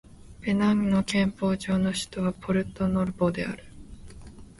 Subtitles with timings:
[0.41, 3.65] ベナンの憲法上の首都はポルトノボである